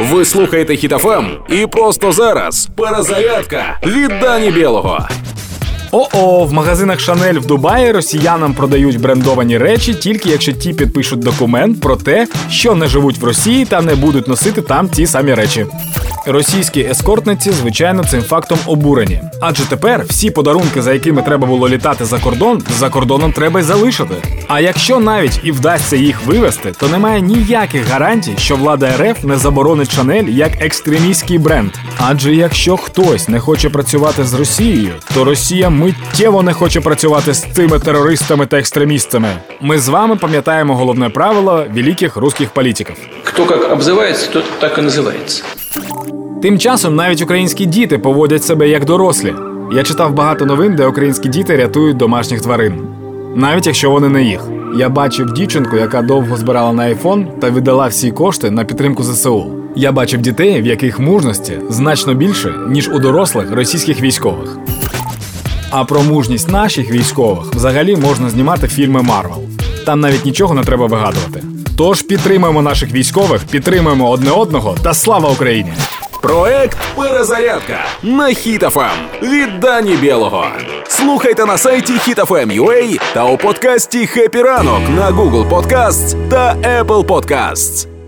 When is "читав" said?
49.82-50.14